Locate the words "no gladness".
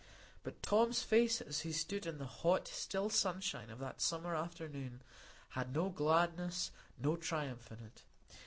5.75-6.71